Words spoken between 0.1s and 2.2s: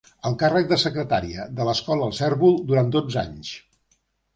El càrrec de secretària de l'escola "El